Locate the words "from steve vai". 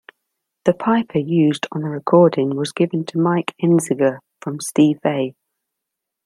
4.41-5.35